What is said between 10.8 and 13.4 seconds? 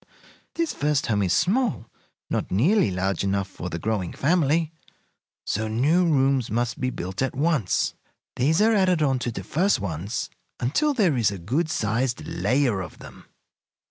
there is a good sized layer of them.